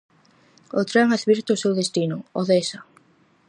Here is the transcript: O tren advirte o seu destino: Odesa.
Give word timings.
O 0.79 0.81
tren 0.89 1.07
advirte 1.17 1.49
o 1.55 1.61
seu 1.63 1.73
destino: 1.79 2.17
Odesa. 2.41 2.79